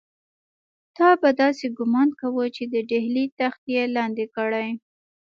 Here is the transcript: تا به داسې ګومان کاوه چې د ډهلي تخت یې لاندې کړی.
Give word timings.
تا 0.97 1.09
به 1.21 1.29
داسې 1.41 1.65
ګومان 1.77 2.09
کاوه 2.19 2.45
چې 2.55 2.63
د 2.73 2.75
ډهلي 2.89 3.25
تخت 3.39 3.61
یې 3.75 3.83
لاندې 3.95 4.25
کړی. 4.35 4.69